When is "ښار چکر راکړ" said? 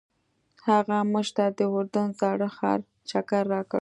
2.57-3.69